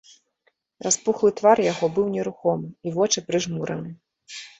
[0.85, 3.91] Распухлы твар яго быў нерухомы, і вочы прыжмураны.